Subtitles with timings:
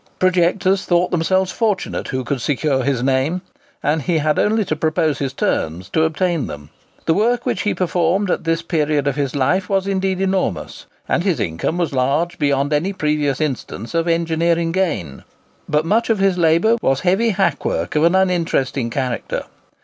[0.17, 3.41] Projectors thought themselves fortunate who could secure his name,
[3.83, 6.71] and he had only to propose his terms to obtain them.
[7.05, 11.23] The work which he performed at this period of his life was indeed enormous, and
[11.23, 15.23] his income was large beyond any previous instance of engineering gain.
[15.69, 19.43] But much of his labour was heavy hackwork of a very uninteresting character.